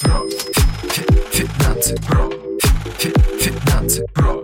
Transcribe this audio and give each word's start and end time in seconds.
про. 0.00 0.22
Финансы 1.30 1.96
про. 1.96 2.30
Финансы 3.38 4.06
про. 4.14 4.42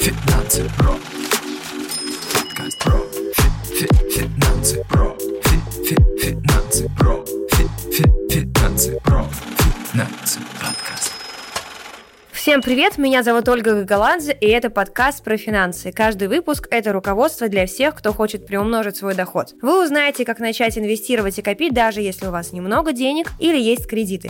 Финансы 0.00 0.70
про. 0.76 0.98
Подкаст 2.32 2.78
про. 2.78 2.98
Финансы 4.14 4.84
про. 4.88 5.16
Финансы 6.20 6.88
про. 6.96 7.24
Финансы 8.30 9.00
про. 9.02 9.28
Финансы 9.92 10.40
подкаст. 10.60 11.13
Всем 12.44 12.60
привет, 12.60 12.98
меня 12.98 13.22
зовут 13.22 13.48
Ольга 13.48 13.74
Гагаладзе, 13.74 14.36
и 14.38 14.46
это 14.48 14.68
подкаст 14.68 15.24
про 15.24 15.38
финансы. 15.38 15.92
Каждый 15.92 16.28
выпуск– 16.28 16.68
это 16.70 16.92
руководство 16.92 17.48
для 17.48 17.64
всех, 17.64 17.94
кто 17.94 18.12
хочет 18.12 18.46
приумножить 18.46 18.96
свой 18.96 19.14
доход. 19.14 19.54
Вы 19.62 19.82
узнаете, 19.82 20.26
как 20.26 20.40
начать 20.40 20.76
инвестировать 20.76 21.38
и 21.38 21.42
копить, 21.42 21.72
даже 21.72 22.02
если 22.02 22.26
у 22.26 22.30
вас 22.30 22.52
немного 22.52 22.92
денег 22.92 23.28
или 23.40 23.58
есть 23.58 23.86
кредиты. 23.86 24.28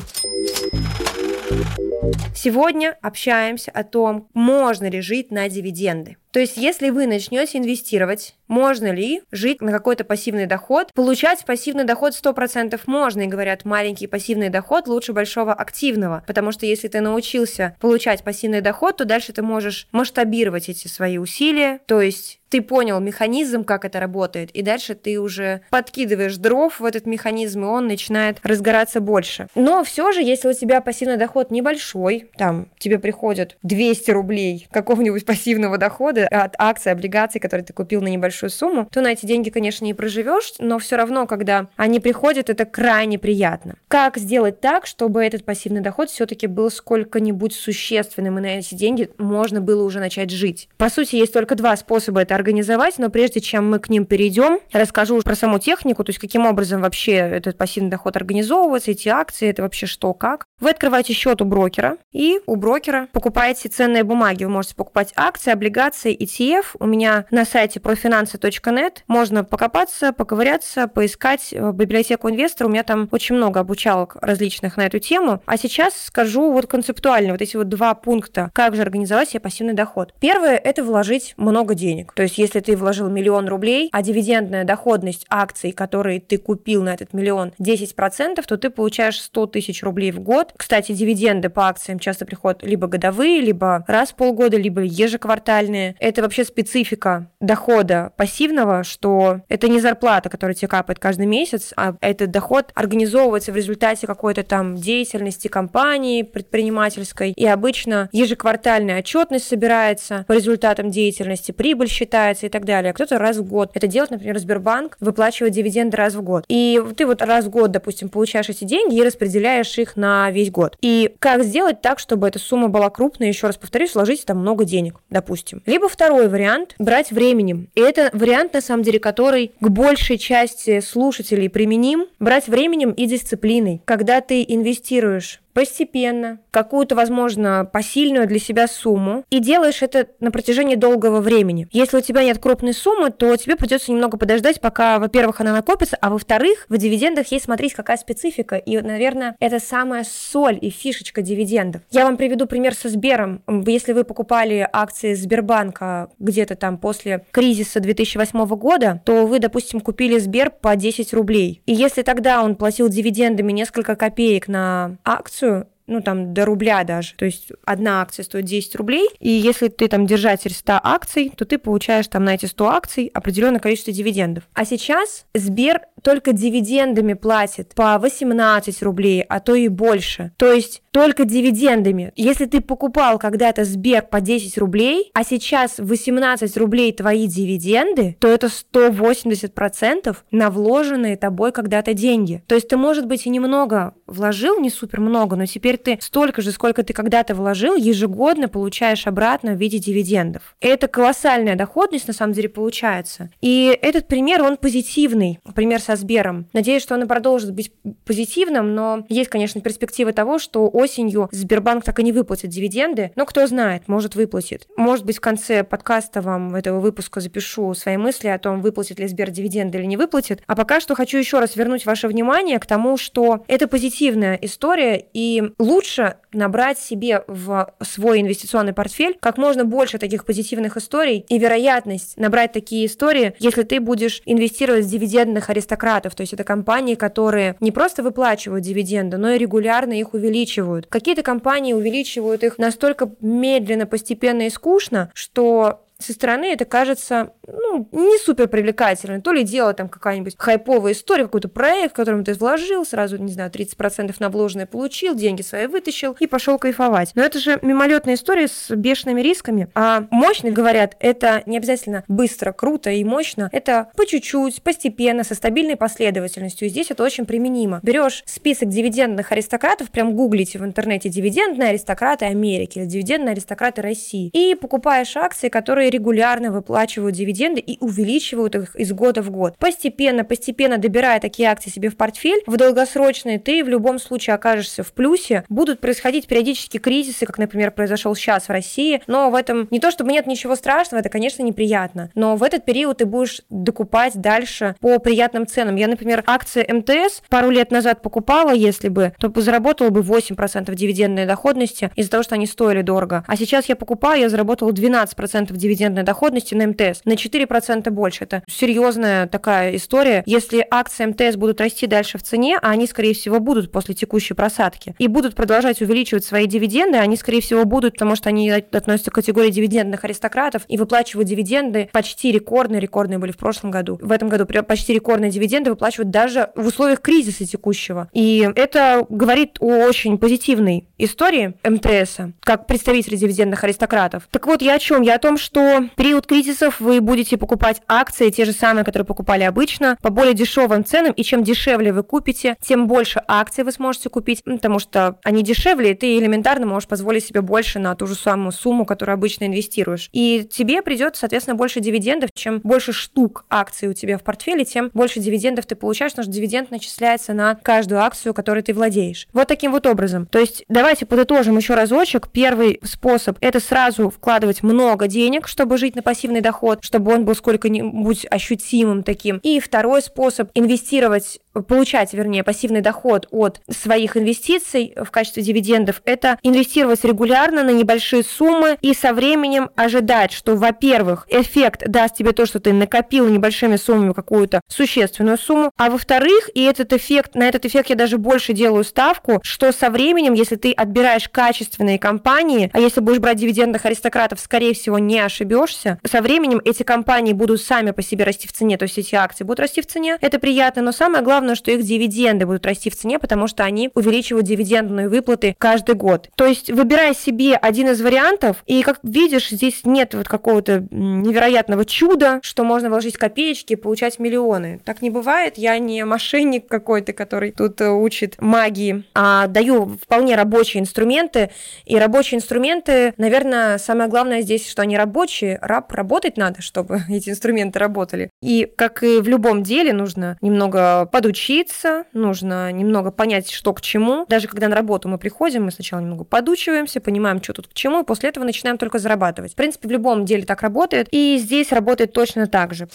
Сегодня 2.36 2.96
общаемся 3.02 3.72
о 3.72 3.82
том, 3.82 4.28
можно 4.32 4.88
ли 4.88 5.00
жить 5.00 5.32
на 5.32 5.48
дивиденды. 5.48 6.16
То 6.34 6.40
есть, 6.40 6.56
если 6.56 6.90
вы 6.90 7.06
начнете 7.06 7.58
инвестировать, 7.58 8.34
можно 8.48 8.90
ли 8.90 9.22
жить 9.30 9.60
на 9.60 9.70
какой-то 9.70 10.02
пассивный 10.02 10.46
доход? 10.46 10.92
Получать 10.92 11.44
пассивный 11.44 11.84
доход 11.84 12.12
100% 12.12 12.80
можно, 12.86 13.22
и 13.22 13.26
говорят, 13.26 13.64
маленький 13.64 14.08
пассивный 14.08 14.48
доход 14.48 14.88
лучше 14.88 15.12
большого 15.12 15.54
активного, 15.54 16.24
потому 16.26 16.50
что 16.50 16.66
если 16.66 16.88
ты 16.88 17.00
научился 17.00 17.76
получать 17.80 18.24
пассивный 18.24 18.62
доход, 18.62 18.96
то 18.96 19.04
дальше 19.04 19.32
ты 19.32 19.42
можешь 19.42 19.86
масштабировать 19.92 20.68
эти 20.68 20.88
свои 20.88 21.18
усилия, 21.18 21.78
то 21.86 22.00
есть 22.00 22.40
ты 22.54 22.62
понял 22.62 23.00
механизм, 23.00 23.64
как 23.64 23.84
это 23.84 23.98
работает, 23.98 24.50
и 24.52 24.62
дальше 24.62 24.94
ты 24.94 25.18
уже 25.18 25.62
подкидываешь 25.70 26.36
дров 26.36 26.78
в 26.78 26.84
этот 26.84 27.04
механизм, 27.04 27.64
и 27.64 27.66
он 27.66 27.88
начинает 27.88 28.38
разгораться 28.44 29.00
больше. 29.00 29.48
Но 29.56 29.82
все 29.82 30.12
же, 30.12 30.22
если 30.22 30.46
у 30.46 30.52
тебя 30.52 30.80
пассивный 30.80 31.16
доход 31.16 31.50
небольшой, 31.50 32.30
там 32.36 32.68
тебе 32.78 33.00
приходят 33.00 33.56
200 33.64 34.10
рублей 34.12 34.68
какого-нибудь 34.70 35.26
пассивного 35.26 35.78
дохода, 35.78 36.23
от 36.26 36.54
акций, 36.58 36.92
облигаций, 36.92 37.40
которые 37.40 37.64
ты 37.64 37.72
купил 37.72 38.00
на 38.02 38.08
небольшую 38.08 38.50
сумму, 38.50 38.88
то 38.90 39.00
на 39.00 39.12
эти 39.12 39.26
деньги, 39.26 39.50
конечно, 39.50 39.84
не 39.84 39.94
проживешь, 39.94 40.54
но 40.58 40.78
все 40.78 40.96
равно, 40.96 41.26
когда 41.26 41.68
они 41.76 42.00
приходят, 42.00 42.50
это 42.50 42.64
крайне 42.64 43.18
приятно. 43.18 43.76
Как 43.88 44.16
сделать 44.16 44.60
так, 44.60 44.86
чтобы 44.86 45.24
этот 45.24 45.44
пассивный 45.44 45.80
доход 45.80 46.10
все-таки 46.10 46.46
был 46.46 46.70
сколько-нибудь 46.70 47.54
существенным, 47.54 48.38
и 48.38 48.42
на 48.42 48.58
эти 48.58 48.74
деньги 48.74 49.10
можно 49.18 49.60
было 49.60 49.84
уже 49.84 50.00
начать 50.00 50.30
жить? 50.30 50.68
По 50.76 50.88
сути, 50.88 51.16
есть 51.16 51.32
только 51.32 51.54
два 51.54 51.76
способа 51.76 52.22
это 52.22 52.34
организовать, 52.34 52.98
но 52.98 53.10
прежде 53.10 53.40
чем 53.40 53.70
мы 53.70 53.78
к 53.78 53.88
ним 53.88 54.06
перейдем, 54.06 54.58
расскажу 54.72 55.20
про 55.22 55.34
саму 55.34 55.58
технику, 55.58 56.04
то 56.04 56.10
есть 56.10 56.18
каким 56.18 56.46
образом 56.46 56.80
вообще 56.82 57.12
этот 57.12 57.56
пассивный 57.56 57.90
доход 57.90 58.16
организовывается, 58.16 58.90
эти 58.90 59.08
акции, 59.08 59.48
это 59.48 59.62
вообще 59.62 59.86
что, 59.86 60.12
как. 60.14 60.46
Вы 60.60 60.70
открываете 60.70 61.12
счет 61.12 61.42
у 61.42 61.44
брокера, 61.44 61.98
и 62.12 62.40
у 62.46 62.56
брокера 62.56 63.08
покупаете 63.12 63.68
ценные 63.68 64.04
бумаги. 64.04 64.44
Вы 64.44 64.50
можете 64.50 64.74
покупать 64.74 65.12
акции, 65.16 65.52
облигации, 65.52 66.13
ETF 66.14 66.76
у 66.78 66.86
меня 66.86 67.26
на 67.30 67.44
сайте 67.44 67.80
profinanсы.net. 67.80 68.98
Можно 69.06 69.44
покопаться, 69.44 70.12
поковыряться, 70.12 70.88
поискать 70.88 71.52
э, 71.52 71.72
библиотеку 71.72 72.30
инвестора. 72.30 72.68
У 72.68 72.70
меня 72.70 72.84
там 72.84 73.08
очень 73.10 73.34
много 73.36 73.60
обучалок 73.60 74.16
различных 74.20 74.76
на 74.76 74.86
эту 74.86 74.98
тему. 74.98 75.42
А 75.46 75.56
сейчас 75.56 75.96
скажу 75.96 76.52
вот 76.52 76.66
концептуально 76.66 77.32
вот 77.32 77.42
эти 77.42 77.56
вот 77.56 77.68
два 77.68 77.94
пункта, 77.94 78.50
как 78.54 78.76
же 78.76 78.82
организовать 78.82 79.30
себе 79.30 79.40
пассивный 79.40 79.74
доход. 79.74 80.14
Первое– 80.20 80.56
это 80.64 80.84
вложить 80.84 81.34
много 81.36 81.74
денег. 81.74 82.12
То 82.14 82.22
есть 82.22 82.38
если 82.38 82.60
ты 82.60 82.76
вложил 82.76 83.08
миллион 83.08 83.48
рублей, 83.48 83.88
а 83.92 84.02
дивидендная 84.02 84.64
доходность 84.64 85.26
акций, 85.28 85.72
которые 85.72 86.20
ты 86.20 86.38
купил 86.38 86.82
на 86.82 86.94
этот 86.94 87.12
миллион, 87.12 87.52
10%, 87.60 88.42
то 88.46 88.56
ты 88.56 88.70
получаешь 88.70 89.20
100 89.20 89.46
тысяч 89.46 89.82
рублей 89.82 90.12
в 90.12 90.20
год. 90.20 90.52
Кстати, 90.56 90.92
дивиденды 90.92 91.48
по 91.48 91.68
акциям 91.68 91.98
часто 91.98 92.26
приходят 92.26 92.62
либо 92.62 92.86
годовые, 92.86 93.40
либо 93.40 93.84
раз 93.86 94.10
в 94.10 94.14
полгода, 94.14 94.56
либо 94.56 94.82
ежеквартальные 94.82 95.96
это 96.04 96.20
вообще 96.20 96.44
специфика 96.44 97.30
дохода 97.40 98.12
пассивного, 98.18 98.84
что 98.84 99.40
это 99.48 99.68
не 99.68 99.80
зарплата, 99.80 100.28
которая 100.28 100.54
тебе 100.54 100.68
капает 100.68 100.98
каждый 100.98 101.26
месяц, 101.26 101.72
а 101.76 101.94
этот 102.02 102.30
доход 102.30 102.70
организовывается 102.74 103.52
в 103.52 103.56
результате 103.56 104.06
какой-то 104.06 104.42
там 104.42 104.76
деятельности 104.76 105.48
компании 105.48 106.22
предпринимательской, 106.22 107.30
и 107.30 107.46
обычно 107.46 108.10
ежеквартальная 108.12 108.98
отчетность 108.98 109.48
собирается 109.48 110.26
по 110.28 110.32
результатам 110.32 110.90
деятельности, 110.90 111.52
прибыль 111.52 111.88
считается 111.88 112.46
и 112.46 112.48
так 112.50 112.66
далее. 112.66 112.92
Кто-то 112.92 113.18
раз 113.18 113.38
в 113.38 113.44
год 113.44 113.70
это 113.72 113.86
делает, 113.86 114.10
например, 114.10 114.38
Сбербанк 114.38 114.98
выплачивает 115.00 115.54
дивиденды 115.54 115.96
раз 115.96 116.14
в 116.14 116.22
год. 116.22 116.44
И 116.48 116.82
ты 116.98 117.06
вот 117.06 117.22
раз 117.22 117.46
в 117.46 117.50
год, 117.50 117.70
допустим, 117.70 118.10
получаешь 118.10 118.50
эти 118.50 118.64
деньги 118.64 118.96
и 118.96 119.02
распределяешь 119.02 119.78
их 119.78 119.96
на 119.96 120.30
весь 120.30 120.50
год. 120.50 120.76
И 120.82 121.14
как 121.18 121.44
сделать 121.44 121.80
так, 121.80 121.98
чтобы 121.98 122.28
эта 122.28 122.38
сумма 122.38 122.68
была 122.68 122.90
крупная, 122.90 123.28
еще 123.28 123.46
раз 123.46 123.56
повторюсь, 123.56 123.92
сложить 123.92 124.26
там 124.26 124.38
много 124.38 124.64
денег, 124.66 124.96
допустим. 125.08 125.62
Либо 125.64 125.88
второй 125.94 126.28
вариант– 126.28 126.74
брать 126.78 127.12
временем. 127.12 127.68
И 127.76 127.80
это 127.80 128.10
вариант, 128.12 128.52
на 128.54 128.60
самом 128.60 128.82
деле, 128.82 128.98
который 128.98 129.52
к 129.60 129.68
большей 129.68 130.18
части 130.18 130.80
слушателей 130.80 131.48
применим. 131.48 132.06
Брать 132.18 132.48
временем 132.48 132.90
и 132.90 133.06
дисциплиной. 133.06 133.80
Когда 133.84 134.20
ты 134.20 134.44
инвестируешь 134.46 135.40
постепенно, 135.54 136.40
какую-то, 136.50 136.94
возможно, 136.94 137.68
посильную 137.72 138.26
для 138.26 138.38
себя 138.38 138.66
сумму, 138.66 139.24
и 139.30 139.38
делаешь 139.38 139.82
это 139.82 140.08
на 140.20 140.30
протяжении 140.30 140.74
долгого 140.74 141.20
времени. 141.20 141.68
Если 141.72 141.96
у 141.96 142.00
тебя 142.00 142.24
нет 142.24 142.38
крупной 142.38 142.74
суммы, 142.74 143.10
то 143.10 143.34
тебе 143.36 143.56
придется 143.56 143.92
немного 143.92 144.18
подождать, 144.18 144.60
пока, 144.60 144.98
во-первых, 144.98 145.40
она 145.40 145.52
накопится, 145.52 145.96
а 146.00 146.10
во-вторых, 146.10 146.66
в 146.68 146.76
дивидендах 146.76 147.28
есть, 147.28 147.44
смотрите, 147.44 147.76
какая 147.76 147.96
специфика, 147.96 148.56
и, 148.56 148.78
наверное, 148.80 149.36
это 149.40 149.60
самая 149.60 150.04
соль 150.04 150.58
и 150.60 150.70
фишечка 150.70 151.22
дивидендов. 151.22 151.82
Я 151.90 152.04
вам 152.04 152.16
приведу 152.16 152.46
пример 152.46 152.74
со 152.74 152.88
Сбером. 152.88 153.42
Если 153.66 153.92
вы 153.92 154.04
покупали 154.04 154.68
акции 154.72 155.14
Сбербанка 155.14 156.10
где-то 156.18 156.56
там 156.56 156.78
после 156.78 157.24
кризиса 157.30 157.78
2008 157.78 158.46
года, 158.56 159.00
то 159.04 159.26
вы, 159.26 159.38
допустим, 159.38 159.80
купили 159.80 160.18
Сбер 160.18 160.50
по 160.50 160.74
10 160.74 161.12
рублей. 161.14 161.62
И 161.66 161.72
если 161.72 162.02
тогда 162.02 162.42
он 162.42 162.56
платил 162.56 162.88
дивидендами 162.88 163.52
несколько 163.52 163.94
копеек 163.94 164.48
на 164.48 164.96
акцию, 165.04 165.43
акцию, 165.44 165.66
ну, 165.86 166.00
там, 166.00 166.34
до 166.34 166.44
рубля 166.44 166.84
даже. 166.84 167.14
То 167.14 167.24
есть 167.24 167.48
одна 167.64 168.00
акция 168.02 168.24
стоит 168.24 168.44
10 168.44 168.74
рублей, 168.76 169.08
и 169.20 169.30
если 169.30 169.68
ты 169.68 169.88
там 169.88 170.06
держатель 170.06 170.52
100 170.52 170.80
акций, 170.82 171.32
то 171.36 171.44
ты 171.44 171.58
получаешь 171.58 172.08
там 172.08 172.24
на 172.24 172.34
эти 172.34 172.46
100 172.46 172.68
акций 172.68 173.10
определенное 173.12 173.60
количество 173.60 173.92
дивидендов. 173.92 174.44
А 174.54 174.64
сейчас 174.64 175.26
Сбер 175.34 175.82
только 176.02 176.32
дивидендами 176.32 177.14
платит 177.14 177.74
по 177.74 177.98
18 177.98 178.82
рублей, 178.82 179.22
а 179.22 179.40
то 179.40 179.54
и 179.54 179.68
больше. 179.68 180.32
То 180.36 180.52
есть 180.52 180.82
только 180.90 181.24
дивидендами. 181.24 182.12
Если 182.14 182.44
ты 182.44 182.60
покупал 182.60 183.18
когда-то 183.18 183.64
Сбер 183.64 184.02
по 184.02 184.20
10 184.20 184.58
рублей, 184.58 185.10
а 185.14 185.24
сейчас 185.24 185.74
18 185.78 186.56
рублей 186.56 186.92
твои 186.92 187.26
дивиденды, 187.26 188.16
то 188.20 188.28
это 188.28 188.48
180% 188.48 190.16
на 190.30 190.50
вложенные 190.50 191.16
тобой 191.16 191.52
когда-то 191.52 191.94
деньги. 191.94 192.44
То 192.46 192.54
есть 192.54 192.68
ты, 192.68 192.76
может 192.76 193.06
быть, 193.06 193.26
и 193.26 193.30
немного 193.30 193.94
вложил, 194.06 194.60
не 194.60 194.70
супер 194.70 195.00
много, 195.00 195.36
но 195.36 195.46
теперь 195.46 195.73
ты 195.76 195.98
столько 196.00 196.42
же, 196.42 196.52
сколько 196.52 196.82
ты 196.82 196.92
когда-то 196.92 197.34
вложил, 197.34 197.76
ежегодно 197.76 198.48
получаешь 198.48 199.06
обратно 199.06 199.54
в 199.54 199.58
виде 199.58 199.78
дивидендов. 199.78 200.56
Это 200.60 200.88
колоссальная 200.88 201.56
доходность, 201.56 202.06
на 202.08 202.14
самом 202.14 202.32
деле, 202.32 202.48
получается. 202.48 203.30
И 203.40 203.76
этот 203.82 204.08
пример, 204.08 204.42
он 204.42 204.56
позитивный. 204.56 205.38
Пример 205.54 205.80
со 205.80 205.96
Сбером. 205.96 206.46
Надеюсь, 206.52 206.82
что 206.82 206.94
он 206.94 207.02
и 207.02 207.06
продолжит 207.06 207.52
быть 207.52 207.72
позитивным, 208.04 208.74
но 208.74 209.04
есть, 209.08 209.30
конечно, 209.30 209.60
перспективы 209.60 210.12
того, 210.12 210.38
что 210.38 210.68
осенью 210.68 211.28
Сбербанк 211.32 211.84
так 211.84 211.98
и 212.00 212.02
не 212.02 212.12
выплатит 212.12 212.50
дивиденды, 212.50 213.12
но 213.16 213.26
кто 213.26 213.46
знает, 213.46 213.88
может 213.88 214.14
выплатит. 214.14 214.66
Может 214.76 215.04
быть, 215.04 215.18
в 215.18 215.20
конце 215.20 215.64
подкаста 215.64 216.20
вам 216.20 216.54
этого 216.54 216.80
выпуска 216.80 217.20
запишу 217.20 217.74
свои 217.74 217.96
мысли 217.96 218.28
о 218.28 218.38
том, 218.38 218.60
выплатит 218.60 218.98
ли 218.98 219.06
Сбер 219.06 219.30
дивиденды 219.30 219.78
или 219.78 219.86
не 219.86 219.96
выплатит. 219.96 220.42
А 220.46 220.56
пока 220.56 220.80
что 220.80 220.94
хочу 220.94 221.18
еще 221.18 221.40
раз 221.40 221.56
вернуть 221.56 221.86
ваше 221.86 222.08
внимание 222.08 222.58
к 222.58 222.66
тому, 222.66 222.96
что 222.96 223.44
это 223.48 223.68
позитивная 223.68 224.38
история, 224.42 225.04
и 225.12 225.42
лучше 225.64 226.16
набрать 226.32 226.78
себе 226.78 227.24
в 227.26 227.72
свой 227.80 228.20
инвестиционный 228.20 228.72
портфель 228.72 229.16
как 229.18 229.38
можно 229.38 229.64
больше 229.64 229.98
таких 229.98 230.24
позитивных 230.24 230.76
историй, 230.76 231.24
и 231.28 231.38
вероятность 231.38 232.16
набрать 232.16 232.52
такие 232.52 232.86
истории, 232.86 233.34
если 233.38 233.62
ты 233.62 233.80
будешь 233.80 234.22
инвестировать 234.26 234.84
в 234.84 234.90
дивидендных 234.90 235.50
аристократов, 235.50 236.14
то 236.14 236.20
есть 236.20 236.34
это 236.34 236.44
компании, 236.44 236.94
которые 236.94 237.56
не 237.60 237.72
просто 237.72 238.02
выплачивают 238.02 238.62
дивиденды, 238.62 239.16
но 239.16 239.30
и 239.30 239.38
регулярно 239.38 239.98
их 239.98 240.14
увеличивают. 240.14 240.86
Какие-то 240.86 241.22
компании 241.22 241.72
увеличивают 241.72 242.44
их 242.44 242.58
настолько 242.58 243.10
медленно, 243.20 243.86
постепенно 243.86 244.42
и 244.42 244.50
скучно, 244.50 245.10
что 245.14 245.80
со 245.98 246.12
стороны 246.12 246.52
это 246.52 246.64
кажется 246.64 247.32
не 247.78 248.18
супер 248.18 248.48
привлекательно. 248.48 249.20
То 249.20 249.32
ли 249.32 249.42
дело 249.42 249.72
там 249.74 249.88
какая-нибудь 249.88 250.34
хайповая 250.38 250.92
история, 250.92 251.24
какой-то 251.24 251.48
проект, 251.48 251.92
в 251.92 251.96
котором 251.96 252.24
ты 252.24 252.34
вложил, 252.34 252.84
сразу, 252.84 253.16
не 253.16 253.32
знаю, 253.32 253.50
30% 253.50 254.14
на 254.18 254.28
вложенное 254.28 254.66
получил, 254.66 255.14
деньги 255.14 255.42
свои 255.42 255.66
вытащил 255.66 256.16
и 256.18 256.26
пошел 256.26 256.58
кайфовать. 256.58 257.12
Но 257.14 257.22
это 257.22 257.38
же 257.38 257.58
мимолетная 257.62 258.14
история 258.14 258.48
с 258.48 258.74
бешеными 258.74 259.20
рисками. 259.20 259.68
А 259.74 260.06
мощный, 260.10 260.50
говорят, 260.50 260.96
это 261.00 261.42
не 261.46 261.56
обязательно 261.56 262.04
быстро, 262.08 262.52
круто 262.52 262.90
и 262.90 263.04
мощно. 263.04 263.48
Это 263.52 263.88
по 263.96 264.06
чуть-чуть, 264.06 264.62
постепенно, 264.62 265.24
со 265.24 265.34
стабильной 265.34 265.76
последовательностью. 265.76 266.66
И 266.66 266.70
здесь 266.70 266.90
это 266.90 267.02
очень 267.02 267.26
применимо. 267.26 267.80
Берешь 267.82 268.22
список 268.26 268.68
дивидендных 268.68 269.32
аристократов, 269.32 269.90
прям 269.90 270.14
гуглите 270.14 270.58
в 270.58 270.64
интернете 270.64 271.08
дивидендные 271.08 271.70
аристократы 271.70 272.26
Америки 272.26 272.78
или 272.78 272.86
дивидендные 272.86 273.32
аристократы 273.32 273.82
России. 273.82 274.30
И 274.32 274.54
покупаешь 274.54 275.16
акции, 275.16 275.48
которые 275.48 275.90
регулярно 275.90 276.50
выплачивают 276.50 277.14
дивиденды 277.14 277.60
и 277.64 277.78
увеличивают 277.80 278.54
их 278.54 278.76
из 278.76 278.92
года 278.92 279.22
в 279.22 279.30
год. 279.30 279.56
Постепенно, 279.58 280.24
постепенно 280.24 280.78
добирая 280.78 281.20
такие 281.20 281.48
акции 281.48 281.70
себе 281.70 281.88
в 281.88 281.96
портфель, 281.96 282.42
в 282.46 282.56
долгосрочные 282.56 283.38
ты 283.38 283.64
в 283.64 283.68
любом 283.68 283.98
случае 283.98 284.34
окажешься 284.34 284.82
в 284.82 284.92
плюсе. 284.92 285.44
Будут 285.48 285.80
происходить 285.80 286.26
периодически 286.26 286.78
кризисы, 286.78 287.26
как, 287.26 287.38
например, 287.38 287.70
произошел 287.70 288.14
сейчас 288.14 288.48
в 288.48 288.50
России, 288.50 289.02
но 289.06 289.30
в 289.30 289.34
этом 289.34 289.68
не 289.70 289.80
то 289.80 289.90
чтобы 289.90 290.12
нет 290.12 290.26
ничего 290.26 290.56
страшного, 290.56 291.00
это, 291.00 291.08
конечно, 291.08 291.42
неприятно, 291.42 292.10
но 292.14 292.36
в 292.36 292.42
этот 292.42 292.64
период 292.64 292.98
ты 292.98 293.06
будешь 293.06 293.42
докупать 293.50 294.14
дальше 294.14 294.76
по 294.80 294.98
приятным 294.98 295.46
ценам. 295.46 295.76
Я, 295.76 295.88
например, 295.88 296.22
акции 296.26 296.66
МТС 296.70 297.22
пару 297.28 297.50
лет 297.50 297.70
назад 297.70 298.02
покупала, 298.02 298.52
если 298.52 298.88
бы, 298.88 299.12
то 299.18 299.32
заработала 299.40 299.90
бы 299.90 300.00
8% 300.00 300.74
дивидендной 300.74 301.26
доходности 301.26 301.90
из-за 301.96 302.10
того, 302.10 302.22
что 302.22 302.34
они 302.34 302.46
стоили 302.46 302.82
дорого. 302.82 303.24
А 303.26 303.36
сейчас 303.36 303.68
я 303.68 303.76
покупаю, 303.76 304.22
я 304.22 304.28
заработала 304.28 304.70
12% 304.70 305.54
дивидендной 305.56 306.02
доходности 306.02 306.54
на 306.54 306.66
МТС, 306.68 307.04
на 307.04 307.12
4% 307.12 307.53
больше. 307.90 308.24
Это 308.24 308.42
серьезная 308.48 309.26
такая 309.26 309.76
история. 309.76 310.22
Если 310.26 310.66
акции 310.70 311.06
МТС 311.06 311.36
будут 311.36 311.60
расти 311.60 311.86
дальше 311.86 312.18
в 312.18 312.22
цене, 312.22 312.58
а 312.60 312.70
они, 312.70 312.86
скорее 312.86 313.14
всего, 313.14 313.40
будут 313.40 313.70
после 313.70 313.94
текущей 313.94 314.34
просадки, 314.34 314.94
и 314.98 315.08
будут 315.08 315.34
продолжать 315.34 315.80
увеличивать 315.80 316.24
свои 316.24 316.46
дивиденды, 316.46 316.98
они, 316.98 317.16
скорее 317.16 317.40
всего, 317.40 317.64
будут, 317.64 317.94
потому 317.94 318.16
что 318.16 318.28
они 318.28 318.50
относятся 318.50 319.10
к 319.10 319.14
категории 319.14 319.50
дивидендных 319.50 320.04
аристократов 320.04 320.62
и 320.68 320.76
выплачивают 320.76 321.28
дивиденды 321.28 321.88
почти 321.92 322.32
рекордные, 322.32 322.80
рекордные 322.80 323.18
были 323.18 323.32
в 323.32 323.36
прошлом 323.36 323.70
году. 323.70 323.98
В 324.00 324.12
этом 324.12 324.28
году 324.28 324.46
почти 324.64 324.94
рекордные 324.94 325.30
дивиденды 325.30 325.70
выплачивают 325.70 326.10
даже 326.10 326.50
в 326.54 326.66
условиях 326.66 327.00
кризиса 327.00 327.46
текущего. 327.46 328.08
И 328.12 328.48
это 328.54 329.06
говорит 329.08 329.56
о 329.60 329.86
очень 329.86 330.18
позитивной 330.18 330.88
истории 330.98 331.54
МТС, 331.62 332.18
как 332.40 332.66
представитель 332.66 333.16
дивидендных 333.16 333.62
аристократов. 333.64 334.28
Так 334.30 334.46
вот, 334.46 334.62
я 334.62 334.74
о 334.74 334.78
чем? 334.78 335.02
Я 335.02 335.16
о 335.16 335.18
том, 335.18 335.38
что 335.38 335.88
период 335.96 336.26
кризисов 336.26 336.80
вы 336.80 337.00
будете 337.00 337.33
покупать 337.36 337.82
акции, 337.88 338.30
те 338.30 338.44
же 338.44 338.52
самые, 338.52 338.84
которые 338.84 339.06
покупали 339.06 339.42
обычно, 339.42 339.96
по 340.02 340.10
более 340.10 340.34
дешевым 340.34 340.84
ценам, 340.84 341.12
и 341.12 341.22
чем 341.22 341.44
дешевле 341.44 341.92
вы 341.92 342.02
купите, 342.02 342.56
тем 342.60 342.86
больше 342.86 343.22
акций 343.26 343.64
вы 343.64 343.72
сможете 343.72 344.08
купить, 344.08 344.42
потому 344.44 344.78
что 344.78 345.18
они 345.24 345.42
дешевле, 345.42 345.92
и 345.92 345.94
ты 345.94 346.18
элементарно 346.18 346.66
можешь 346.66 346.88
позволить 346.88 347.24
себе 347.24 347.40
больше 347.40 347.78
на 347.78 347.94
ту 347.94 348.06
же 348.06 348.14
самую 348.14 348.52
сумму, 348.52 348.86
которую 348.86 349.14
обычно 349.14 349.44
инвестируешь. 349.44 350.08
И 350.12 350.48
тебе 350.50 350.82
придет, 350.82 351.16
соответственно, 351.16 351.56
больше 351.56 351.80
дивидендов, 351.80 352.30
чем 352.34 352.60
больше 352.60 352.92
штук 352.92 353.44
акций 353.50 353.88
у 353.88 353.92
тебя 353.92 354.18
в 354.18 354.22
портфеле, 354.22 354.64
тем 354.64 354.90
больше 354.94 355.20
дивидендов 355.20 355.66
ты 355.66 355.74
получаешь, 355.74 356.12
потому 356.12 356.24
что 356.24 356.32
дивиденд 356.32 356.70
начисляется 356.70 357.32
на 357.32 357.54
каждую 357.54 358.00
акцию, 358.00 358.34
которой 358.34 358.62
ты 358.62 358.72
владеешь. 358.72 359.26
Вот 359.32 359.48
таким 359.48 359.72
вот 359.72 359.86
образом. 359.86 360.26
То 360.26 360.38
есть 360.38 360.64
давайте 360.68 361.06
подытожим 361.06 361.56
еще 361.56 361.74
разочек. 361.74 362.28
Первый 362.30 362.80
способ– 362.82 363.38
это 363.40 363.60
сразу 363.60 364.10
вкладывать 364.10 364.62
много 364.62 365.06
денег, 365.06 365.48
чтобы 365.48 365.78
жить 365.78 365.96
на 365.96 366.02
пассивный 366.02 366.40
доход, 366.40 366.82
чтобы 366.82 367.12
он 367.12 367.23
был 367.24 367.34
сколько-нибудь 367.34 368.26
ощутимым 368.30 369.02
таким. 369.02 369.38
И 369.42 369.60
второй 369.60 370.02
способ– 370.02 370.50
инвестировать 370.54 371.40
получать, 371.62 372.12
вернее, 372.12 372.44
пассивный 372.44 372.80
доход 372.80 373.28
от 373.30 373.60
своих 373.70 374.16
инвестиций 374.16 374.94
в 374.96 375.10
качестве 375.10 375.42
дивидендов, 375.42 376.02
это 376.04 376.38
инвестировать 376.42 377.04
регулярно 377.04 377.62
на 377.62 377.70
небольшие 377.70 378.22
суммы 378.22 378.78
и 378.80 378.94
со 378.94 379.12
временем 379.12 379.70
ожидать, 379.76 380.32
что, 380.32 380.56
во-первых, 380.56 381.26
эффект 381.28 381.84
даст 381.86 382.16
тебе 382.16 382.32
то, 382.32 382.46
что 382.46 382.60
ты 382.60 382.72
накопил 382.72 383.28
небольшими 383.28 383.76
суммами 383.76 384.12
какую-то 384.12 384.60
существенную 384.68 385.38
сумму, 385.38 385.70
а 385.76 385.90
во-вторых, 385.90 386.50
и 386.54 386.62
этот 386.62 386.92
эффект, 386.92 387.34
на 387.34 387.44
этот 387.48 387.64
эффект 387.66 387.90
я 387.90 387.96
даже 387.96 388.18
больше 388.18 388.52
делаю 388.52 388.84
ставку, 388.84 389.40
что 389.42 389.72
со 389.72 389.90
временем, 389.90 390.34
если 390.34 390.56
ты 390.56 390.72
отбираешь 390.72 391.28
качественные 391.28 391.98
компании, 391.98 392.70
а 392.72 392.80
если 392.80 393.00
будешь 393.00 393.18
брать 393.18 393.38
дивидендных 393.38 393.84
аристократов, 393.84 394.40
скорее 394.40 394.74
всего, 394.74 394.98
не 394.98 395.20
ошибешься, 395.20 395.98
со 396.04 396.22
временем 396.22 396.60
эти 396.64 396.82
компании 396.82 397.32
будут 397.32 397.60
сами 397.60 397.90
по 397.90 398.02
себе 398.02 398.24
расти 398.24 398.48
в 398.48 398.52
цене, 398.52 398.78
то 398.78 398.84
есть 398.84 398.98
эти 398.98 399.14
акции 399.14 399.44
будут 399.44 399.60
расти 399.60 399.82
в 399.82 399.86
цене, 399.86 400.18
это 400.20 400.38
приятно, 400.38 400.82
но 400.82 400.92
самое 400.92 401.22
главное, 401.22 401.43
главное, 401.44 401.56
что 401.56 401.70
их 401.70 401.82
дивиденды 401.82 402.46
будут 402.46 402.64
расти 402.64 402.88
в 402.88 402.96
цене, 402.96 403.18
потому 403.18 403.48
что 403.48 403.64
они 403.64 403.90
увеличивают 403.94 404.46
дивидендные 404.46 405.08
выплаты 405.08 405.54
каждый 405.58 405.94
год. 405.94 406.30
То 406.36 406.46
есть, 406.46 406.70
выбирай 406.70 407.14
себе 407.14 407.56
один 407.56 407.88
из 407.88 408.00
вариантов, 408.00 408.62
и, 408.66 408.82
как 408.82 409.00
видишь, 409.02 409.50
здесь 409.50 409.82
нет 409.84 410.14
вот 410.14 410.26
какого-то 410.26 410.86
невероятного 410.90 411.84
чуда, 411.84 412.40
что 412.42 412.64
можно 412.64 412.88
вложить 412.88 413.18
копеечки 413.18 413.74
и 413.74 413.76
получать 413.76 414.18
миллионы. 414.18 414.80
Так 414.84 415.02
не 415.02 415.10
бывает. 415.10 415.58
Я 415.58 415.78
не 415.78 416.04
мошенник 416.04 416.66
какой-то, 416.66 417.12
который 417.12 417.52
тут 417.52 417.80
э, 417.80 417.90
учит 417.90 418.40
магии, 418.40 419.04
а 419.14 419.46
даю 419.46 419.98
вполне 420.02 420.36
рабочие 420.36 420.80
инструменты. 420.80 421.50
И 421.84 421.98
рабочие 421.98 422.38
инструменты, 422.38 423.12
наверное, 423.18 423.78
самое 423.78 424.08
главное 424.08 424.40
здесь, 424.40 424.68
что 424.68 424.82
они 424.82 424.96
рабочие. 424.96 425.58
Раб 425.60 425.92
работать 425.92 426.36
надо, 426.36 426.62
чтобы 426.62 427.02
эти 427.10 427.28
инструменты 427.28 427.78
работали. 427.78 428.30
И, 428.40 428.66
как 428.76 429.02
и 429.02 429.18
в 429.18 429.28
любом 429.28 429.62
деле, 429.62 429.92
нужно 429.92 430.38
немного 430.40 431.06
подучить 431.06 431.33
подучиться, 431.34 432.04
нужно 432.12 432.70
немного 432.70 433.10
понять, 433.10 433.50
что 433.50 433.72
к 433.72 433.80
чему. 433.80 434.24
Даже 434.28 434.46
когда 434.46 434.68
на 434.68 434.76
работу 434.76 435.08
мы 435.08 435.18
приходим, 435.18 435.64
мы 435.64 435.72
сначала 435.72 435.98
немного 435.98 436.22
подучиваемся, 436.22 437.00
понимаем, 437.00 437.42
что 437.42 437.54
тут 437.54 437.66
к 437.66 437.72
чему, 437.72 438.02
и 438.02 438.04
после 438.04 438.28
этого 438.28 438.44
начинаем 438.44 438.78
только 438.78 439.00
зарабатывать. 439.00 439.52
В 439.52 439.56
принципе, 439.56 439.88
в 439.88 439.90
любом 439.90 440.24
деле 440.24 440.44
так 440.44 440.62
работает, 440.62 441.08
и 441.10 441.36
здесь 441.38 441.72
работает 441.72 442.12
точно 442.12 442.46
так 442.46 442.72
же. 442.72 442.88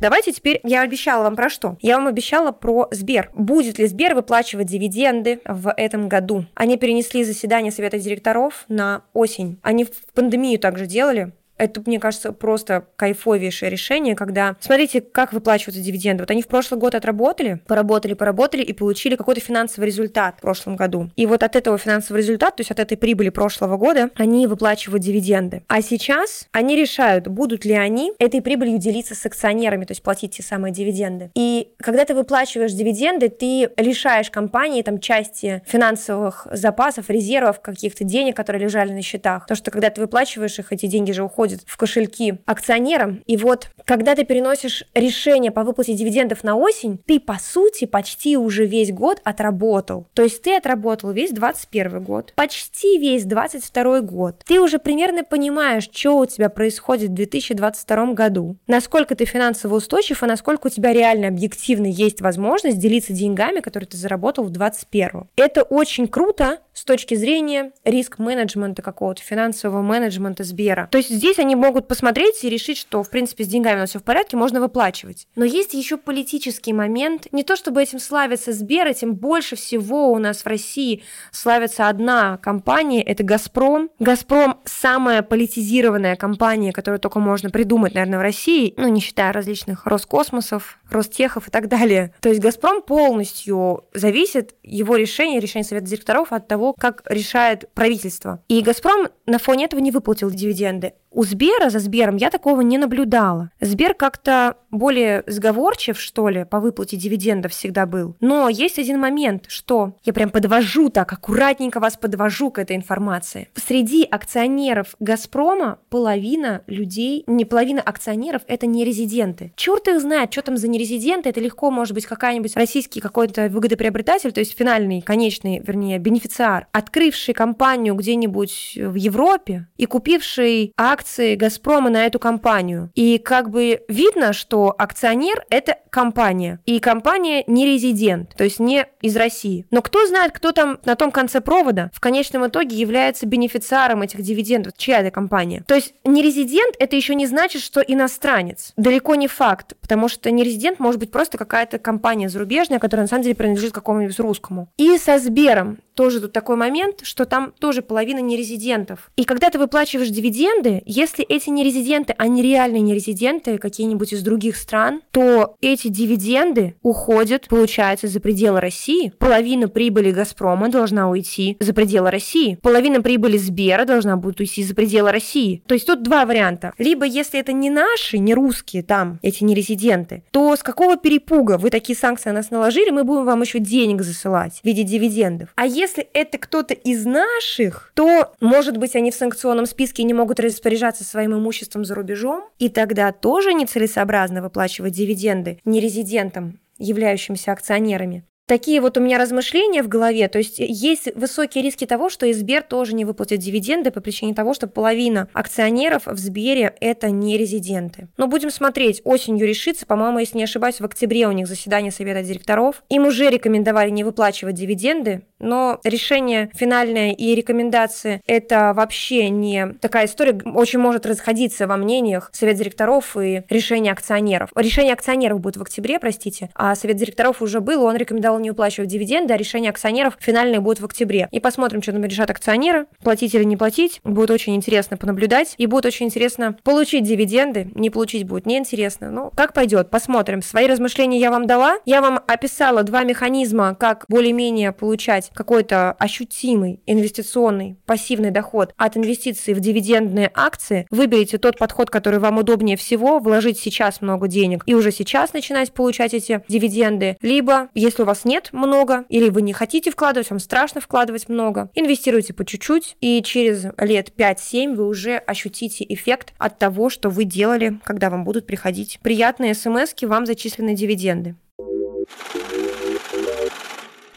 Давайте 0.00 0.32
теперь, 0.32 0.60
я 0.62 0.82
обещала 0.82 1.24
вам 1.24 1.34
про 1.34 1.48
что? 1.48 1.78
Я 1.80 1.96
вам 1.96 2.06
обещала 2.06 2.52
про 2.52 2.86
Сбер. 2.92 3.30
Будет 3.34 3.78
ли 3.78 3.86
Сбер 3.86 4.14
выплачивать 4.14 4.68
дивиденды 4.68 5.40
в 5.44 5.72
этом 5.76 6.08
году? 6.08 6.44
Они 6.54 6.76
перенесли 6.76 7.24
заседание 7.24 7.72
Совета 7.72 7.98
директоров 7.98 8.66
на 8.68 9.02
осень. 9.14 9.58
Они 9.62 9.84
в 9.84 9.90
пандемию 10.14 10.60
также 10.60 10.86
делали. 10.86 11.32
Это, 11.56 11.82
мне 11.86 12.00
кажется, 12.00 12.32
просто 12.32 12.86
кайфовейшее 12.96 13.70
решение, 13.70 14.16
когда... 14.16 14.56
Смотрите, 14.60 15.00
как 15.00 15.32
выплачиваются 15.32 15.82
дивиденды. 15.82 16.22
Вот 16.22 16.30
они 16.30 16.42
в 16.42 16.48
прошлый 16.48 16.80
год 16.80 16.94
отработали, 16.94 17.60
поработали, 17.66 18.14
поработали 18.14 18.62
и 18.62 18.72
получили 18.72 19.14
какой-то 19.16 19.40
финансовый 19.40 19.86
результат 19.86 20.36
в 20.38 20.40
прошлом 20.40 20.76
году. 20.76 21.10
И 21.16 21.26
вот 21.26 21.42
от 21.42 21.54
этого 21.56 21.78
финансового 21.78 22.18
результата, 22.18 22.56
то 22.56 22.60
есть 22.60 22.70
от 22.70 22.80
этой 22.80 22.96
прибыли 22.96 23.28
прошлого 23.28 23.76
года, 23.76 24.10
они 24.16 24.46
выплачивают 24.46 25.02
дивиденды. 25.02 25.62
А 25.68 25.80
сейчас 25.80 26.48
они 26.52 26.76
решают, 26.76 27.28
будут 27.28 27.64
ли 27.64 27.74
они 27.74 28.12
этой 28.18 28.42
прибылью 28.42 28.78
делиться 28.78 29.14
с 29.14 29.24
акционерами, 29.24 29.84
то 29.84 29.92
есть 29.92 30.02
платить 30.02 30.32
те 30.36 30.42
самые 30.42 30.72
дивиденды. 30.72 31.30
И 31.34 31.68
когда 31.78 32.04
ты 32.04 32.14
выплачиваешь 32.14 32.72
дивиденды, 32.72 33.28
ты 33.28 33.70
лишаешь 33.76 34.30
компании 34.30 34.82
там 34.82 34.98
части 34.98 35.62
финансовых 35.66 36.48
запасов, 36.50 37.10
резервов, 37.10 37.60
каких-то 37.60 38.02
денег, 38.04 38.36
которые 38.36 38.62
лежали 38.62 38.92
на 38.92 39.02
счетах. 39.02 39.46
То, 39.46 39.54
что 39.54 39.70
когда 39.70 39.90
ты 39.90 40.00
выплачиваешь 40.00 40.58
их, 40.58 40.72
эти 40.72 40.86
деньги 40.86 41.12
же 41.12 41.22
уходят 41.22 41.43
уходит 41.44 41.62
в 41.66 41.76
кошельки 41.76 42.38
акционерам. 42.46 43.22
И 43.26 43.36
вот, 43.36 43.68
когда 43.84 44.14
ты 44.14 44.24
переносишь 44.24 44.84
решение 44.94 45.50
по 45.50 45.62
выплате 45.62 45.92
дивидендов 45.92 46.42
на 46.42 46.56
осень, 46.56 46.98
ты, 47.06 47.20
по 47.20 47.38
сути, 47.38 47.84
почти 47.84 48.36
уже 48.36 48.64
весь 48.64 48.92
год 48.92 49.20
отработал. 49.24 50.06
То 50.14 50.22
есть 50.22 50.42
ты 50.42 50.56
отработал 50.56 51.12
весь 51.12 51.32
21 51.32 52.02
год, 52.02 52.32
почти 52.34 52.98
весь 52.98 53.24
22 53.24 54.00
год. 54.00 54.42
Ты 54.46 54.60
уже 54.60 54.78
примерно 54.78 55.22
понимаешь, 55.22 55.88
что 55.92 56.18
у 56.18 56.26
тебя 56.26 56.48
происходит 56.48 57.10
в 57.10 57.14
2022 57.14 58.14
году, 58.14 58.56
насколько 58.66 59.14
ты 59.14 59.26
финансово 59.26 59.76
устойчив 59.76 60.22
и 60.22 60.26
насколько 60.26 60.68
у 60.68 60.70
тебя 60.70 60.92
реально 60.92 61.28
объективно 61.28 61.86
есть 61.86 62.22
возможность 62.22 62.78
делиться 62.78 63.12
деньгами, 63.12 63.60
которые 63.60 63.86
ты 63.86 63.98
заработал 63.98 64.44
в 64.44 64.50
2021. 64.50 65.28
Это 65.36 65.62
очень 65.62 66.08
круто 66.08 66.58
с 66.74 66.84
точки 66.84 67.14
зрения 67.14 67.72
риск-менеджмента 67.84 68.82
какого-то, 68.82 69.22
финансового 69.22 69.80
менеджмента 69.80 70.44
Сбера. 70.44 70.88
То 70.90 70.98
есть 70.98 71.10
здесь 71.10 71.38
они 71.38 71.54
могут 71.56 71.88
посмотреть 71.88 72.44
и 72.44 72.50
решить, 72.50 72.76
что, 72.76 73.02
в 73.02 73.10
принципе, 73.10 73.44
с 73.44 73.48
деньгами 73.48 73.76
у 73.76 73.80
нас 73.80 73.90
все 73.90 74.00
в 74.00 74.02
порядке, 74.02 74.36
можно 74.36 74.60
выплачивать. 74.60 75.26
Но 75.36 75.44
есть 75.44 75.72
еще 75.72 75.96
политический 75.96 76.72
момент. 76.72 77.28
Не 77.32 77.44
то 77.44 77.56
чтобы 77.56 77.82
этим 77.82 78.00
славится 78.00 78.52
Сбер, 78.52 78.86
этим 78.88 79.14
больше 79.14 79.56
всего 79.56 80.12
у 80.12 80.18
нас 80.18 80.42
в 80.42 80.46
России 80.46 81.02
славится 81.30 81.88
одна 81.88 82.36
компания, 82.38 83.02
это 83.02 83.22
«Газпром». 83.22 83.90
«Газпром»— 84.00 84.58
самая 84.64 85.22
политизированная 85.22 86.16
компания, 86.16 86.72
которую 86.72 86.98
только 86.98 87.20
можно 87.20 87.50
придумать, 87.50 87.94
наверное, 87.94 88.18
в 88.18 88.22
России, 88.22 88.74
ну, 88.76 88.88
не 88.88 89.00
считая 89.00 89.32
различных 89.32 89.86
Роскосмосов, 89.86 90.78
Ростехов 90.90 91.48
и 91.48 91.50
так 91.50 91.68
далее. 91.68 92.14
То 92.20 92.28
есть 92.28 92.40
«Газпром» 92.40 92.82
полностью 92.82 93.84
зависит, 93.94 94.54
его 94.62 94.96
решение, 94.96 95.40
решение 95.40 95.64
Совета 95.64 95.86
директоров 95.86 96.32
от 96.32 96.48
того, 96.48 96.74
как 96.74 97.02
решает 97.06 97.70
правительство. 97.74 98.42
И 98.48 98.60
«Газпром» 98.62 99.08
на 99.26 99.38
фоне 99.38 99.64
этого 99.64 99.80
не 99.80 99.90
выплатил 99.90 100.30
дивиденды. 100.30 100.94
У 101.14 101.22
Сбера 101.22 101.70
за 101.70 101.78
Сбером 101.78 102.16
я 102.16 102.28
такого 102.28 102.60
не 102.60 102.76
наблюдала. 102.76 103.52
Сбер 103.60 103.94
как-то 103.94 104.56
более 104.72 105.22
сговорчив, 105.28 106.00
что 106.00 106.28
ли, 106.28 106.44
по 106.44 106.58
выплате 106.58 106.96
дивидендов 106.96 107.52
всегда 107.52 107.86
был. 107.86 108.16
Но 108.18 108.48
есть 108.48 108.80
один 108.80 108.98
момент, 108.98 109.44
что 109.46 109.92
я 110.02 110.12
прям 110.12 110.30
подвожу 110.30 110.88
так, 110.88 111.12
аккуратненько 111.12 111.78
вас 111.78 111.96
подвожу 111.96 112.50
к 112.50 112.58
этой 112.58 112.74
информации. 112.74 113.48
Среди 113.54 114.02
акционеров 114.02 114.96
«Газпрома» 114.98 115.78
половина 115.88 116.62
людей, 116.66 117.22
не 117.28 117.44
половина 117.44 117.80
акционеров, 117.80 118.42
это 118.48 118.66
не 118.66 118.84
резиденты. 118.84 119.52
Черт 119.54 119.86
их 119.86 120.00
знает, 120.00 120.32
что 120.32 120.42
там 120.42 120.56
за 120.56 120.66
нерезиденты, 120.66 121.28
это 121.28 121.38
легко 121.40 121.70
может 121.70 121.94
быть 121.94 122.06
какая-нибудь 122.06 122.56
российский 122.56 122.98
какой-то 123.00 123.48
выгодоприобретатель, 123.50 124.32
то 124.32 124.40
есть 124.40 124.58
финальный, 124.58 125.00
конечный, 125.00 125.62
вернее, 125.64 126.00
бенефициар, 126.00 126.66
открывший 126.72 127.34
компанию 127.34 127.94
где-нибудь 127.94 128.78
в 128.80 128.94
Европе 128.96 129.68
и 129.76 129.86
купивший 129.86 130.72
акции 130.76 131.03
акции 131.04 131.34
Газпрома 131.34 131.90
на 131.90 132.06
эту 132.06 132.18
компанию. 132.18 132.90
И 132.94 133.18
как 133.18 133.50
бы 133.50 133.82
видно, 133.88 134.32
что 134.32 134.74
акционер– 134.78 135.44
это 135.50 135.76
компания. 135.90 136.60
И 136.64 136.80
компания 136.80 137.44
не 137.46 137.66
резидент, 137.66 138.34
то 138.34 138.42
есть 138.42 138.58
не 138.58 138.86
из 139.02 139.14
России. 139.14 139.66
Но 139.70 139.82
кто 139.82 140.06
знает, 140.06 140.32
кто 140.32 140.52
там 140.52 140.78
на 140.86 140.96
том 140.96 141.10
конце 141.10 141.42
провода 141.42 141.90
в 141.92 142.00
конечном 142.00 142.46
итоге 142.46 142.74
является 142.76 143.26
бенефициаром 143.26 144.00
этих 144.00 144.22
дивидендов, 144.22 144.72
чья 144.78 145.00
это 145.00 145.10
компания. 145.10 145.62
То 145.68 145.74
есть 145.74 145.92
не 146.04 146.22
резидент– 146.22 146.74
это 146.78 146.96
еще 146.96 147.14
не 147.14 147.26
значит, 147.26 147.60
что 147.60 147.80
иностранец. 147.82 148.72
Далеко 148.78 149.14
не 149.14 149.28
факт, 149.28 149.74
потому 149.82 150.08
что 150.08 150.30
не 150.30 150.42
резидент 150.42 150.80
может 150.80 150.98
быть 150.98 151.10
просто 151.10 151.36
какая-то 151.36 151.78
компания 151.78 152.30
зарубежная, 152.30 152.78
которая 152.78 153.04
на 153.04 153.08
самом 153.08 153.24
деле 153.24 153.34
принадлежит 153.34 153.72
какому-нибудь 153.72 154.18
русскому. 154.20 154.68
И 154.78 154.96
со 154.96 155.18
Сбером 155.18 155.78
тоже 155.94 156.20
тут 156.20 156.32
такой 156.32 156.56
момент, 156.56 157.00
что 157.02 157.24
там 157.24 157.52
тоже 157.52 157.82
половина 157.82 158.18
нерезидентов. 158.18 159.10
И 159.16 159.24
когда 159.24 159.50
ты 159.50 159.58
выплачиваешь 159.58 160.08
дивиденды, 160.08 160.82
если 160.94 161.24
эти 161.24 161.50
нерезиденты, 161.50 162.14
они 162.18 162.40
реальные 162.40 162.80
нерезиденты, 162.80 163.58
какие-нибудь 163.58 164.12
из 164.12 164.22
других 164.22 164.56
стран, 164.56 165.02
то 165.10 165.56
эти 165.60 165.88
дивиденды 165.88 166.76
уходят, 166.82 167.48
получается, 167.48 168.06
за 168.06 168.20
пределы 168.20 168.60
России. 168.60 169.12
Половина 169.18 169.68
прибыли 169.68 170.12
Газпрома 170.12 170.68
должна 170.68 171.10
уйти 171.10 171.56
за 171.58 171.74
пределы 171.74 172.12
России. 172.12 172.58
Половина 172.62 173.02
прибыли 173.02 173.36
Сбера 173.38 173.84
должна 173.84 174.16
будет 174.16 174.38
уйти 174.38 174.62
за 174.62 174.74
пределы 174.74 175.10
России. 175.10 175.62
То 175.66 175.74
есть 175.74 175.86
тут 175.86 176.04
два 176.04 176.26
варианта. 176.26 176.72
Либо 176.78 177.04
если 177.04 177.40
это 177.40 177.52
не 177.52 177.70
наши, 177.70 178.18
не 178.18 178.32
русские 178.32 178.84
там, 178.84 179.18
эти 179.22 179.42
нерезиденты, 179.42 180.22
то 180.30 180.54
с 180.54 180.62
какого 180.62 180.96
перепуга 180.96 181.58
вы 181.58 181.70
такие 181.70 181.98
санкции 181.98 182.28
на 182.28 182.36
нас 182.36 182.50
наложили, 182.50 182.90
мы 182.90 183.02
будем 183.02 183.24
вам 183.24 183.42
еще 183.42 183.58
денег 183.58 184.02
засылать 184.02 184.60
в 184.62 184.64
виде 184.64 184.84
дивидендов. 184.84 185.48
А 185.56 185.66
если 185.66 186.06
это 186.12 186.38
кто-то 186.38 186.74
из 186.74 187.04
наших, 187.04 187.90
то, 187.94 188.32
может 188.40 188.76
быть, 188.76 188.94
они 188.94 189.10
в 189.10 189.16
санкционном 189.16 189.66
списке 189.66 190.04
не 190.04 190.14
могут 190.14 190.38
распоряжаться 190.38 190.83
своим 190.92 191.34
имуществом 191.34 191.84
за 191.84 191.94
рубежом, 191.94 192.44
и 192.58 192.68
тогда 192.68 193.10
тоже 193.12 193.54
нецелесообразно 193.54 194.42
выплачивать 194.42 194.92
дивиденды 194.92 195.60
нерезидентам 195.64 196.60
являющимся 196.78 197.52
акционерами. 197.52 198.24
Такие 198.46 198.82
вот 198.82 198.98
у 198.98 199.00
меня 199.00 199.16
размышления 199.16 199.82
в 199.82 199.88
голове, 199.88 200.28
то 200.28 200.36
есть 200.36 200.56
есть 200.58 201.08
высокие 201.14 201.64
риски 201.64 201.86
того, 201.86 202.10
что 202.10 202.30
Сбер 202.30 202.60
тоже 202.62 202.94
не 202.94 203.06
выплатит 203.06 203.38
дивиденды 203.38 203.90
по 203.90 204.02
причине 204.02 204.34
того, 204.34 204.52
что 204.52 204.66
половина 204.66 205.28
акционеров 205.32 206.02
в 206.06 206.18
Сбере 206.18 206.74
это 206.80 207.08
не 207.08 207.38
резиденты. 207.38 208.08
Но 208.18 208.26
будем 208.26 208.50
смотреть, 208.50 209.00
осенью 209.04 209.48
решится, 209.48 209.86
по-моему, 209.86 210.18
если 210.18 210.36
не 210.36 210.44
ошибаюсь, 210.44 210.78
в 210.78 210.84
октябре 210.84 211.26
у 211.26 211.32
них 211.32 211.46
заседание 211.46 211.90
совета 211.90 212.22
директоров. 212.22 212.82
Им 212.90 213.06
уже 213.06 213.30
рекомендовали 213.30 213.88
не 213.88 214.04
выплачивать 214.04 214.56
дивиденды, 214.56 215.22
но 215.44 215.80
решение 215.84 216.50
финальное 216.54 217.12
и 217.12 217.34
рекомендации 217.34 218.20
это 218.26 218.72
вообще 218.74 219.28
не 219.28 219.74
такая 219.80 220.06
история, 220.06 220.40
очень 220.44 220.78
может 220.78 221.06
расходиться 221.06 221.66
во 221.66 221.76
мнениях 221.76 222.30
совет 222.32 222.56
директоров 222.56 223.16
и 223.16 223.42
решение 223.48 223.92
акционеров. 223.92 224.50
Решение 224.56 224.92
акционеров 224.92 225.40
будет 225.40 225.56
в 225.56 225.62
октябре, 225.62 225.98
простите, 225.98 226.50
а 226.54 226.74
совет 226.74 226.96
директоров 226.96 227.42
уже 227.42 227.60
был, 227.60 227.84
он 227.84 227.96
рекомендовал 227.96 228.38
не 228.40 228.50
уплачивать 228.50 228.88
дивиденды, 228.88 229.34
а 229.34 229.36
решение 229.36 229.70
акционеров 229.70 230.16
финальное 230.18 230.60
будет 230.60 230.80
в 230.80 230.84
октябре. 230.84 231.28
И 231.30 231.40
посмотрим, 231.40 231.82
что 231.82 231.92
там 231.92 232.04
решат 232.04 232.30
акционеры, 232.30 232.86
платить 233.02 233.34
или 233.34 233.44
не 233.44 233.56
платить. 233.56 234.00
Будет 234.04 234.30
очень 234.30 234.54
интересно 234.54 234.96
понаблюдать. 234.96 235.54
И 235.58 235.66
будет 235.66 235.86
очень 235.86 236.06
интересно 236.06 236.56
получить 236.62 237.04
дивиденды. 237.04 237.70
Не 237.74 237.90
получить 237.90 238.24
будет 238.24 238.46
неинтересно. 238.46 239.10
Ну, 239.10 239.30
как 239.36 239.52
пойдет, 239.52 239.90
посмотрим. 239.90 240.42
Свои 240.42 240.66
размышления 240.66 241.18
я 241.18 241.30
вам 241.30 241.46
дала. 241.46 241.76
Я 241.84 242.00
вам 242.00 242.20
описала 242.26 242.82
два 242.82 243.04
механизма, 243.04 243.74
как 243.74 244.04
более-менее 244.08 244.72
получать 244.72 245.30
какой-то 245.34 245.92
ощутимый 245.92 246.80
инвестиционный 246.86 247.76
пассивный 247.86 248.30
доход 248.30 248.72
от 248.76 248.96
инвестиций 248.96 249.54
в 249.54 249.60
дивидендные 249.60 250.30
акции. 250.34 250.86
Выберите 250.90 251.38
тот 251.38 251.58
подход, 251.58 251.90
который 251.90 252.18
вам 252.18 252.38
удобнее 252.38 252.76
всего, 252.76 253.18
вложить 253.18 253.58
сейчас 253.58 254.00
много 254.00 254.28
денег 254.28 254.62
и 254.66 254.74
уже 254.74 254.92
сейчас 254.92 255.32
начинать 255.32 255.72
получать 255.72 256.14
эти 256.14 256.42
дивиденды. 256.48 257.16
Либо, 257.20 257.68
если 257.74 258.02
у 258.02 258.06
вас 258.06 258.24
нет 258.24 258.50
много, 258.52 259.04
или 259.08 259.28
вы 259.28 259.42
не 259.42 259.52
хотите 259.52 259.90
вкладывать, 259.90 260.30
вам 260.30 260.38
страшно 260.38 260.80
вкладывать 260.80 261.28
много, 261.28 261.70
инвестируйте 261.74 262.32
по 262.32 262.44
чуть-чуть, 262.44 262.96
и 263.00 263.22
через 263.22 263.66
лет 263.78 264.12
5-7 264.16 264.74
вы 264.74 264.86
уже 264.86 265.16
ощутите 265.16 265.84
эффект 265.88 266.32
от 266.38 266.58
того, 266.58 266.90
что 266.90 267.10
вы 267.10 267.24
делали, 267.24 267.78
когда 267.84 268.10
вам 268.10 268.24
будут 268.24 268.46
приходить 268.46 268.98
приятные 269.02 269.54
смс 269.54 269.94
вам 270.02 270.26
зачислены 270.26 270.74
дивиденды. 270.74 271.36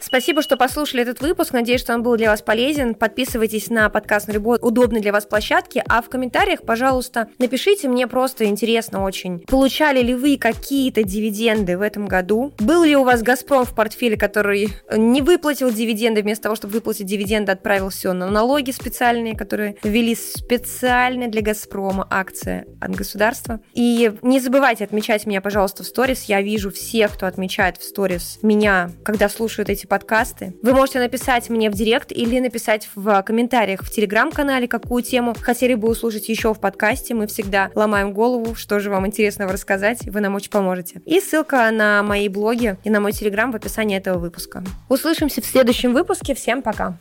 Спасибо, 0.00 0.42
что 0.42 0.56
послушали 0.56 1.02
этот 1.02 1.20
выпуск. 1.20 1.52
Надеюсь, 1.52 1.80
что 1.80 1.94
он 1.94 2.02
был 2.02 2.16
для 2.16 2.30
вас 2.30 2.40
полезен. 2.40 2.94
Подписывайтесь 2.94 3.68
на 3.68 3.90
подкаст 3.90 4.28
на 4.28 4.32
любой 4.32 4.58
удобной 4.60 5.00
для 5.00 5.12
вас 5.12 5.26
площадке. 5.26 5.82
А 5.88 6.02
в 6.02 6.08
комментариях, 6.08 6.62
пожалуйста, 6.62 7.28
напишите 7.38 7.88
мне 7.88 8.06
просто 8.06 8.44
интересно 8.44 9.02
очень. 9.02 9.40
Получали 9.40 10.00
ли 10.00 10.14
вы 10.14 10.38
какие-то 10.38 11.02
дивиденды 11.02 11.76
в 11.76 11.82
этом 11.82 12.06
году? 12.06 12.52
Был 12.58 12.84
ли 12.84 12.96
у 12.96 13.02
вас 13.02 13.22
Газпром 13.22 13.64
в 13.64 13.74
портфеле, 13.74 14.16
который 14.16 14.68
не 14.96 15.20
выплатил 15.20 15.70
дивиденды, 15.70 16.22
вместо 16.22 16.44
того, 16.44 16.54
чтобы 16.54 16.74
выплатить 16.74 17.06
дивиденды, 17.06 17.52
отправил 17.52 17.88
все 17.88 18.12
на 18.12 18.30
налоги 18.30 18.70
специальные, 18.70 19.36
которые 19.36 19.76
ввели 19.82 20.14
специально 20.14 21.28
для 21.28 21.42
Газпрома 21.42 22.06
акция 22.08 22.66
от 22.80 22.94
государства. 22.94 23.60
И 23.74 24.12
не 24.22 24.38
забывайте 24.38 24.84
отмечать 24.84 25.26
меня, 25.26 25.40
пожалуйста, 25.40 25.82
в 25.82 25.86
сторис. 25.86 26.24
Я 26.24 26.40
вижу 26.40 26.70
всех, 26.70 27.14
кто 27.14 27.26
отмечает 27.26 27.78
в 27.78 27.82
сторис 27.82 28.38
меня, 28.42 28.90
когда 29.04 29.28
слушают 29.28 29.68
эти 29.68 29.87
подкасты. 29.88 30.54
Вы 30.62 30.72
можете 30.72 30.98
написать 30.98 31.48
мне 31.50 31.70
в 31.70 31.74
директ 31.74 32.12
или 32.12 32.38
написать 32.38 32.88
в 32.94 33.22
комментариях 33.22 33.82
в 33.82 33.90
телеграм-канале, 33.90 34.68
какую 34.68 35.02
тему 35.02 35.34
хотели 35.40 35.74
бы 35.74 35.88
услышать 35.88 36.28
еще 36.28 36.54
в 36.54 36.60
подкасте. 36.60 37.14
Мы 37.14 37.26
всегда 37.26 37.70
ломаем 37.74 38.12
голову, 38.12 38.54
что 38.54 38.78
же 38.80 38.90
вам 38.90 39.06
интересного 39.06 39.52
рассказать, 39.52 40.04
вы 40.06 40.20
нам 40.20 40.34
очень 40.34 40.50
поможете. 40.50 41.02
И 41.04 41.20
ссылка 41.20 41.70
на 41.70 42.02
мои 42.02 42.28
блоги 42.28 42.76
и 42.84 42.90
на 42.90 43.00
мой 43.00 43.12
телеграм 43.12 43.50
в 43.50 43.56
описании 43.56 43.96
этого 43.96 44.18
выпуска. 44.18 44.62
Услышимся 44.88 45.40
в 45.40 45.46
следующем 45.46 45.92
выпуске. 45.92 46.34
Всем 46.34 46.62
пока! 46.62 46.98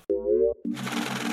thank 0.67 1.21
you 1.21 1.26